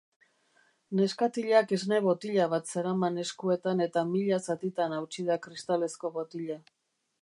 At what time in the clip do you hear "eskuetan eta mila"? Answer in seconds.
3.27-4.43